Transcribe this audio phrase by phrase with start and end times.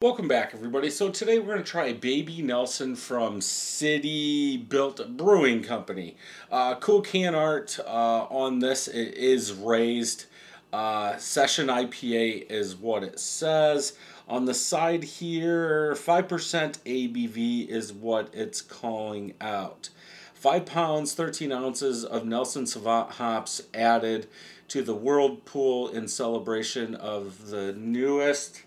[0.00, 0.90] Welcome back, everybody.
[0.90, 6.16] So today we're going to try Baby Nelson from City Built Brewing Company.
[6.52, 8.86] Uh, cool can art uh, on this.
[8.86, 10.26] It is raised.
[10.72, 13.98] Uh, Session IPA is what it says.
[14.28, 19.88] On the side here, 5% ABV is what it's calling out.
[20.34, 24.28] 5 pounds, 13 ounces of Nelson Sauvin hops added
[24.68, 28.62] to the Whirlpool in celebration of the newest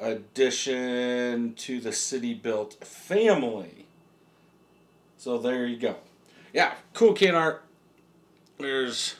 [0.00, 3.86] addition to the city built family.
[5.18, 5.94] So there you go.
[6.52, 7.62] Yeah, cool can art.
[8.58, 9.14] There's.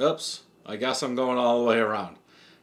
[0.00, 2.16] Oops, I guess I'm going all the way around.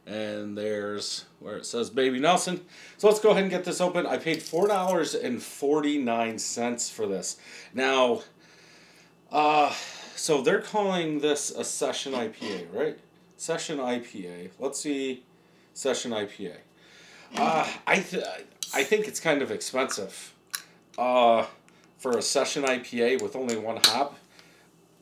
[0.05, 2.61] And there's where it says Baby Nelson.
[2.97, 4.05] So let's go ahead and get this open.
[4.05, 7.37] I paid $4.49 for this.
[7.73, 8.21] Now,
[9.31, 9.73] uh,
[10.15, 12.97] so they're calling this a session IPA, right?
[13.35, 14.51] Session IPA.
[14.59, 15.25] Let's see
[15.77, 16.55] session IPA.
[17.35, 18.23] Uh, I th-
[18.73, 20.33] I think it's kind of expensive.
[20.97, 21.45] Uh,
[21.99, 24.17] for a session IPA with only one hop.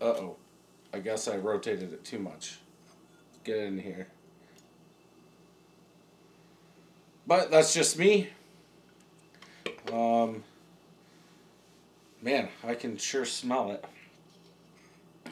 [0.01, 0.35] Uh oh,
[0.93, 2.59] I guess I rotated it too much.
[3.45, 4.07] Get in here.
[7.25, 8.29] But that's just me.
[9.91, 10.43] Um,
[12.21, 13.85] man, I can sure smell it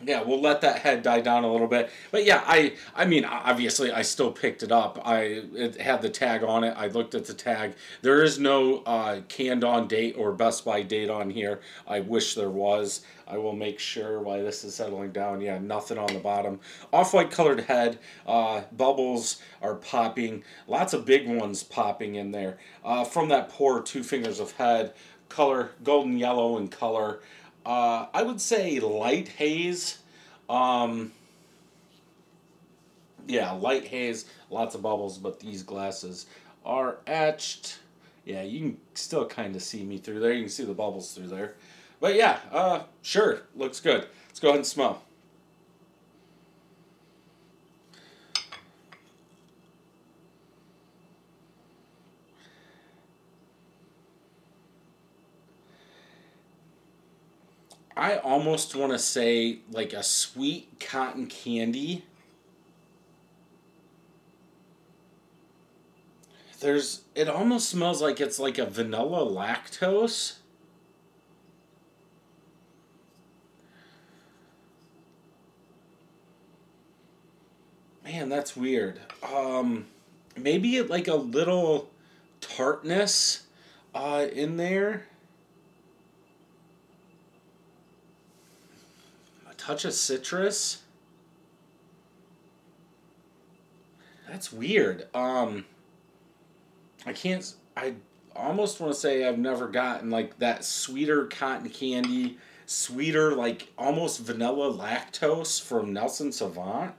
[0.05, 1.89] yeah, we'll let that head die down a little bit.
[2.11, 4.99] But yeah, I I mean obviously I still picked it up.
[5.05, 6.73] I it had the tag on it.
[6.77, 7.75] I looked at the tag.
[8.01, 11.61] There is no uh, canned on date or Best By date on here.
[11.87, 13.01] I wish there was.
[13.25, 15.39] I will make sure why this is settling down.
[15.41, 16.59] Yeah, nothing on the bottom.
[16.91, 17.97] Off-white colored head.
[18.27, 20.43] Uh, bubbles are popping.
[20.67, 22.57] Lots of big ones popping in there.
[22.83, 24.93] Uh, from that pour, two fingers of head.
[25.29, 27.21] Color golden yellow in color.
[27.65, 29.99] Uh, I would say light haze.
[30.49, 31.11] Um,
[33.27, 36.25] yeah, light haze, lots of bubbles, but these glasses
[36.65, 37.79] are etched.
[38.25, 40.33] Yeah, you can still kind of see me through there.
[40.33, 41.55] You can see the bubbles through there.
[41.99, 44.07] But yeah, uh, sure, looks good.
[44.27, 45.01] Let's go ahead and smell.
[58.03, 62.03] I almost want to say like a sweet cotton candy.
[66.59, 70.33] There's it almost smells like it's like a vanilla lactose.
[78.03, 78.99] Man, that's weird.
[79.33, 79.85] Um
[80.35, 81.89] maybe like a little
[82.41, 83.43] tartness
[83.95, 85.05] uh in there.
[89.65, 90.81] Touch of citrus.
[94.27, 95.07] That's weird.
[95.15, 95.63] Um,
[97.05, 97.53] I can't.
[97.77, 97.93] I
[98.35, 104.19] almost want to say I've never gotten like that sweeter cotton candy, sweeter like almost
[104.19, 106.91] vanilla lactose from Nelson Sauvin.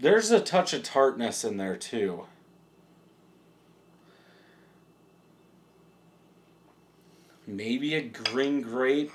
[0.00, 2.24] There's a touch of tartness in there too.
[7.46, 9.12] Maybe a green grape.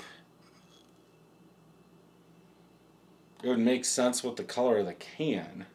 [3.43, 5.65] It would make sense with the color of the can.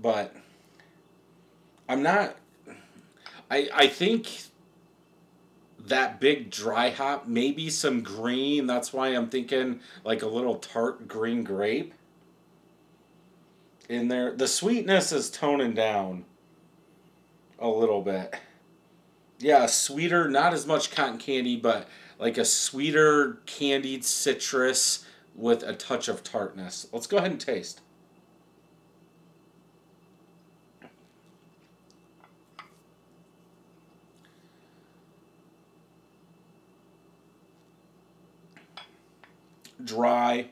[0.00, 0.34] But
[1.88, 2.36] I'm not
[3.50, 4.44] I I think
[5.86, 11.06] that big dry hop, maybe some green, that's why I'm thinking like a little tart
[11.06, 11.94] green grape
[13.88, 14.34] in there.
[14.34, 16.24] The sweetness is toning down
[17.58, 18.36] a little bit.
[19.38, 21.88] Yeah, sweeter, not as much cotton candy, but
[22.18, 25.06] like a sweeter candied citrus
[25.40, 26.86] with a touch of tartness.
[26.92, 27.80] Let's go ahead and taste.
[39.82, 40.50] Dry.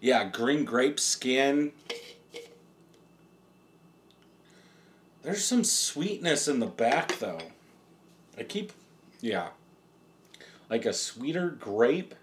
[0.00, 1.72] Yeah, green grape skin.
[5.22, 7.40] There's some sweetness in the back though.
[8.38, 8.72] I keep,
[9.20, 9.48] yeah,
[10.70, 12.14] like a sweeter grape.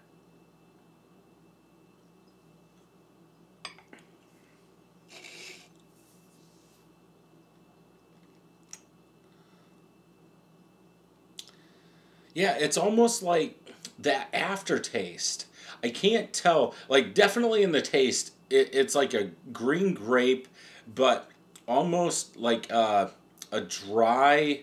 [12.34, 13.56] Yeah, it's almost like
[13.98, 15.46] that aftertaste.
[15.82, 16.74] I can't tell.
[16.88, 20.48] Like, definitely in the taste, it, it's like a green grape,
[20.94, 21.30] but
[21.66, 23.10] almost like a,
[23.50, 24.62] a dry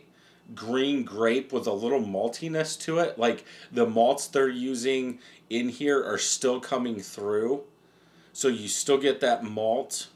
[0.55, 3.17] green grape with a little maltiness to it.
[3.17, 5.19] Like, the malts they're using
[5.49, 7.63] in here are still coming through.
[8.33, 10.09] So you still get that malt,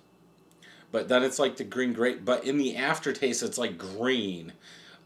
[0.92, 2.24] but then it's like the green grape.
[2.24, 4.54] But in the aftertaste, it's like green.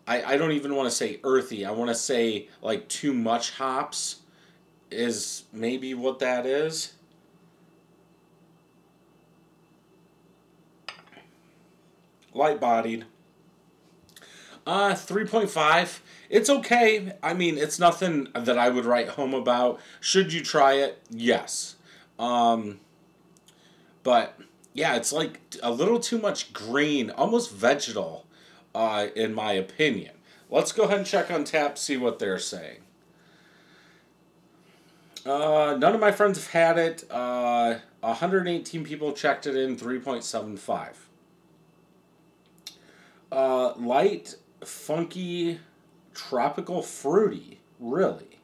[0.08, 1.66] I, I don't even want to say earthy.
[1.66, 4.18] I want to say like too much hops
[4.92, 6.94] is maybe what that is.
[12.34, 13.06] Light bodied.
[14.68, 16.00] Uh, 3.5.
[16.30, 17.14] It's okay.
[17.22, 19.80] I mean, it's nothing that I would write home about.
[20.00, 21.00] Should you try it?
[21.10, 21.76] Yes.
[22.18, 22.80] Um,
[24.04, 24.38] but
[24.74, 28.25] yeah, it's like a little too much green, almost vegetal,
[28.76, 30.12] uh, in my opinion.
[30.50, 32.80] Let's go ahead and check Untappd, see what they're saying.
[35.26, 37.04] Uh, none of my friends have had it.
[37.10, 40.90] Uh, 118 people checked it in, 3.75.
[43.32, 45.60] Uh, light, funky,
[46.14, 47.60] tropical, fruity.
[47.80, 48.40] Really?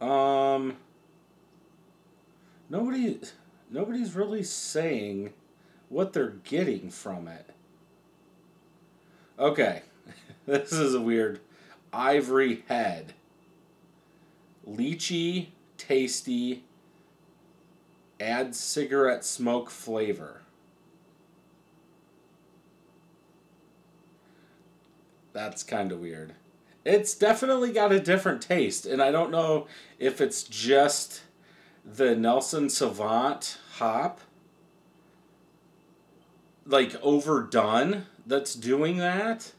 [0.00, 0.76] Um,
[2.74, 3.20] nobody,
[3.70, 5.32] nobody's really saying
[5.88, 7.46] what they're getting from it.
[9.38, 9.82] Okay,
[10.46, 11.38] this is a weird
[11.92, 13.14] ivory head.
[14.68, 15.48] Lychee,
[15.78, 16.64] tasty,
[18.18, 20.40] add cigarette smoke flavor.
[25.32, 26.34] That's kind of weird
[26.84, 29.66] it's definitely got a different taste, and I don't know
[29.98, 31.22] if it's just
[31.84, 34.20] the Nelson Sauvin hop,
[36.66, 39.52] like overdone, that's doing that.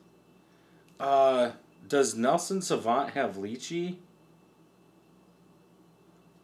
[0.99, 1.51] Uh,
[1.87, 3.97] does Nelson Sauvin have lychee?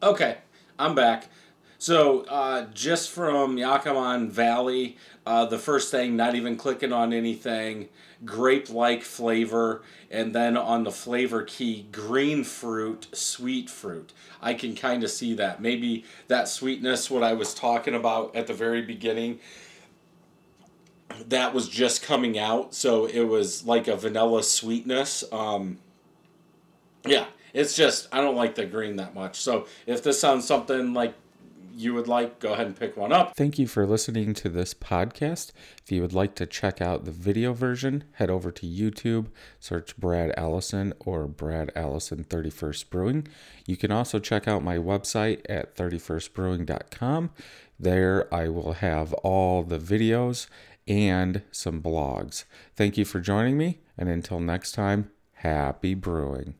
[0.02, 0.38] Okay,
[0.78, 1.28] I'm back.
[1.82, 7.88] So, uh, just from Yakima Valley, uh, the first thing, not even clicking on anything,
[8.24, 14.12] grape like flavor, and then on the flavor key, green fruit, sweet fruit.
[14.40, 15.60] I can kind of see that.
[15.60, 19.40] Maybe that sweetness, what I was talking about at the very beginning,
[21.26, 25.24] that was just coming out, so it was like a vanilla sweetness.
[25.32, 25.78] Um,
[27.04, 29.40] yeah, it's just, I don't like the green that much.
[29.40, 31.14] So if this sounds something like
[31.74, 33.34] you would like, go ahead and pick one up.
[33.36, 35.52] Thank you for listening to this podcast.
[35.82, 39.26] If you would like to check out the video version, head over to YouTube,
[39.60, 43.28] search Brad Allison or Brad Allison 31st Brewing.
[43.66, 47.30] You can also check out my website at 31stbrewing.com.
[47.78, 50.46] There I will have all the videos
[50.86, 52.44] and some blogs.
[52.76, 56.54] Thank you for joining me, and until next time, happy brewing.